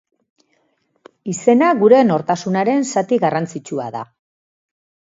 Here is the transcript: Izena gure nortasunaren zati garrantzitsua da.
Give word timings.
Izena 1.33 1.69
gure 1.83 2.01
nortasunaren 2.13 2.91
zati 2.97 3.23
garrantzitsua 3.29 3.89
da. 4.01 4.07